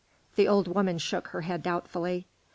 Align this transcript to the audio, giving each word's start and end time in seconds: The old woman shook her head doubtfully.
The 0.35 0.47
old 0.47 0.67
woman 0.67 0.97
shook 0.97 1.27
her 1.27 1.41
head 1.41 1.61
doubtfully. 1.61 2.25